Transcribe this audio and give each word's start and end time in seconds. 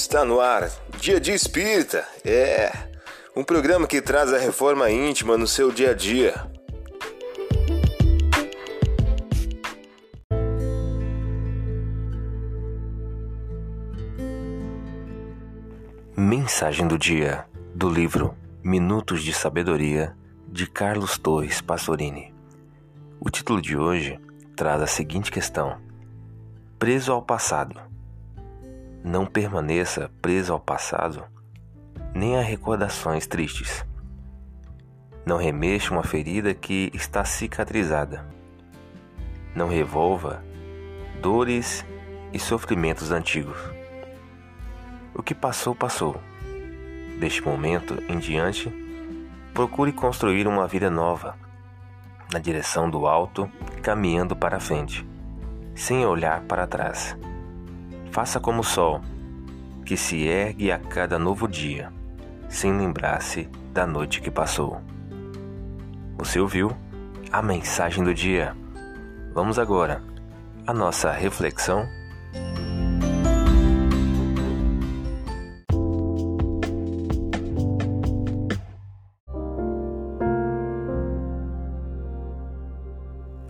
Está 0.00 0.24
no 0.24 0.40
ar, 0.40 0.70
Dia 1.00 1.18
de 1.20 1.32
Espírita. 1.32 2.06
É 2.24 2.70
um 3.34 3.42
programa 3.42 3.84
que 3.84 4.00
traz 4.00 4.32
a 4.32 4.38
reforma 4.38 4.88
íntima 4.88 5.36
no 5.36 5.44
seu 5.44 5.72
dia 5.72 5.90
a 5.90 5.92
dia. 5.92 6.48
Mensagem 16.16 16.86
do 16.86 16.96
dia 16.96 17.44
do 17.74 17.90
livro 17.90 18.36
Minutos 18.62 19.24
de 19.24 19.32
Sabedoria 19.32 20.16
de 20.46 20.68
Carlos 20.68 21.18
Torres 21.18 21.60
Pastorini. 21.60 22.32
O 23.18 23.28
título 23.30 23.60
de 23.60 23.76
hoje 23.76 24.20
traz 24.54 24.80
a 24.80 24.86
seguinte 24.86 25.32
questão: 25.32 25.76
Preso 26.78 27.10
ao 27.10 27.20
passado. 27.20 27.97
Não 29.04 29.24
permaneça 29.24 30.10
preso 30.20 30.52
ao 30.52 30.60
passado, 30.60 31.24
nem 32.14 32.36
a 32.36 32.40
recordações 32.40 33.26
tristes. 33.26 33.84
Não 35.24 35.36
remexa 35.36 35.92
uma 35.92 36.02
ferida 36.02 36.52
que 36.54 36.90
está 36.92 37.24
cicatrizada. 37.24 38.26
Não 39.54 39.68
revolva 39.68 40.42
dores 41.20 41.84
e 42.32 42.38
sofrimentos 42.38 43.10
antigos. 43.10 43.58
O 45.14 45.22
que 45.22 45.34
passou, 45.34 45.74
passou. 45.74 46.20
Deste 47.18 47.42
momento 47.42 48.02
em 48.08 48.18
diante, 48.18 48.68
procure 49.52 49.92
construir 49.92 50.46
uma 50.46 50.66
vida 50.66 50.88
nova, 50.88 51.36
na 52.32 52.38
direção 52.38 52.88
do 52.88 53.06
alto, 53.06 53.50
caminhando 53.82 54.36
para 54.36 54.60
frente, 54.60 55.06
sem 55.74 56.06
olhar 56.06 56.42
para 56.42 56.66
trás. 56.66 57.16
Faça 58.10 58.40
como 58.40 58.60
o 58.60 58.64
sol, 58.64 59.00
que 59.84 59.96
se 59.96 60.26
ergue 60.26 60.72
a 60.72 60.78
cada 60.78 61.18
novo 61.18 61.46
dia, 61.46 61.92
sem 62.48 62.76
lembrar-se 62.76 63.48
da 63.72 63.86
noite 63.86 64.20
que 64.20 64.30
passou. 64.30 64.80
Você 66.16 66.40
ouviu 66.40 66.76
a 67.30 67.40
mensagem 67.40 68.02
do 68.02 68.12
dia? 68.12 68.56
Vamos 69.32 69.58
agora 69.58 70.02
à 70.66 70.74
nossa 70.74 71.12
reflexão. 71.12 71.86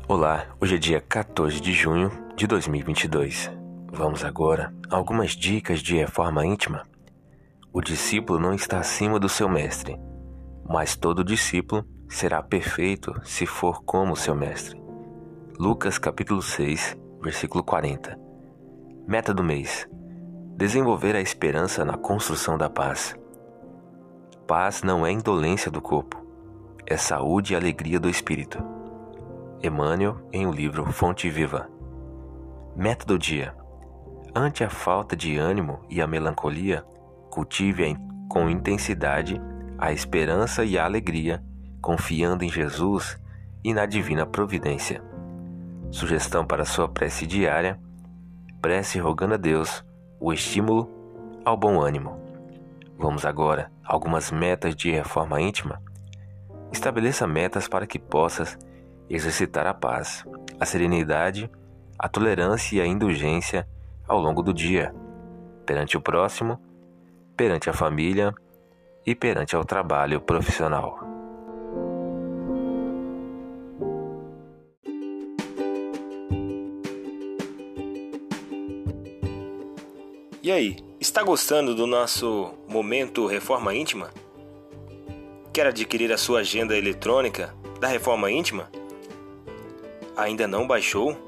Olá, 0.06 0.46
hoje 0.60 0.74
é 0.74 0.78
dia 0.78 1.00
14 1.00 1.60
de 1.60 1.72
junho 1.72 2.10
de 2.36 2.46
2022. 2.46 3.57
Vamos 3.98 4.24
agora 4.24 4.72
a 4.88 4.94
algumas 4.94 5.32
dicas 5.32 5.80
de 5.80 5.96
reforma 5.96 6.46
íntima. 6.46 6.86
O 7.72 7.80
discípulo 7.80 8.38
não 8.38 8.54
está 8.54 8.78
acima 8.78 9.18
do 9.18 9.28
seu 9.28 9.48
mestre, 9.48 9.98
mas 10.64 10.94
todo 10.94 11.24
discípulo 11.24 11.84
será 12.08 12.40
perfeito 12.40 13.12
se 13.24 13.44
for 13.44 13.82
como 13.82 14.14
seu 14.14 14.36
mestre. 14.36 14.80
Lucas 15.58 15.98
capítulo 15.98 16.40
6, 16.40 16.96
versículo 17.20 17.64
40. 17.64 18.16
Meta 19.04 19.34
do 19.34 19.42
mês: 19.42 19.88
desenvolver 20.56 21.16
a 21.16 21.20
esperança 21.20 21.84
na 21.84 21.96
construção 21.96 22.56
da 22.56 22.70
paz. 22.70 23.16
Paz 24.46 24.84
não 24.84 25.04
é 25.04 25.10
indolência 25.10 25.72
do 25.72 25.82
corpo, 25.82 26.24
é 26.86 26.96
saúde 26.96 27.52
e 27.52 27.56
alegria 27.56 27.98
do 27.98 28.08
espírito. 28.08 28.62
Emmanuel 29.60 30.24
em 30.32 30.46
o 30.46 30.52
livro 30.52 30.84
Fonte 30.92 31.28
Viva. 31.28 31.68
Meta 32.76 33.04
do 33.04 33.18
dia: 33.18 33.57
Ante 34.34 34.62
a 34.62 34.70
falta 34.70 35.16
de 35.16 35.36
ânimo 35.36 35.80
e 35.88 36.00
a 36.00 36.06
melancolia, 36.06 36.84
cultive 37.30 37.96
com 38.28 38.48
intensidade 38.48 39.40
a 39.78 39.92
esperança 39.92 40.64
e 40.64 40.76
a 40.76 40.84
alegria, 40.84 41.42
confiando 41.80 42.44
em 42.44 42.48
Jesus 42.48 43.18
e 43.62 43.72
na 43.72 43.86
divina 43.86 44.26
providência. 44.26 45.02
Sugestão 45.90 46.44
para 46.44 46.64
sua 46.64 46.88
prece 46.88 47.26
diária: 47.26 47.78
prece 48.60 48.98
rogando 48.98 49.34
a 49.34 49.36
Deus 49.36 49.84
o 50.20 50.32
estímulo 50.32 50.90
ao 51.44 51.56
bom 51.56 51.80
ânimo. 51.80 52.20
Vamos 52.98 53.24
agora 53.24 53.70
a 53.84 53.94
algumas 53.94 54.32
metas 54.32 54.74
de 54.74 54.90
reforma 54.90 55.40
íntima. 55.40 55.80
Estabeleça 56.72 57.26
metas 57.26 57.68
para 57.68 57.86
que 57.86 57.98
possas 57.98 58.58
exercitar 59.08 59.66
a 59.66 59.72
paz, 59.72 60.24
a 60.60 60.66
serenidade, 60.66 61.50
a 61.96 62.08
tolerância 62.08 62.76
e 62.76 62.80
a 62.80 62.86
indulgência 62.86 63.66
ao 64.08 64.18
longo 64.18 64.42
do 64.42 64.54
dia, 64.54 64.94
perante 65.66 65.96
o 65.96 66.00
próximo, 66.00 66.58
perante 67.36 67.68
a 67.68 67.72
família 67.72 68.34
e 69.04 69.14
perante 69.14 69.54
ao 69.54 69.64
trabalho 69.64 70.20
profissional. 70.20 70.98
E 80.42 80.50
aí, 80.50 80.76
está 80.98 81.22
gostando 81.22 81.74
do 81.74 81.86
nosso 81.86 82.54
momento 82.66 83.26
Reforma 83.26 83.74
Íntima? 83.74 84.10
Quer 85.52 85.66
adquirir 85.66 86.10
a 86.10 86.16
sua 86.16 86.40
agenda 86.40 86.74
eletrônica 86.74 87.54
da 87.78 87.88
Reforma 87.88 88.30
Íntima? 88.30 88.70
Ainda 90.16 90.48
não 90.48 90.66
baixou? 90.66 91.27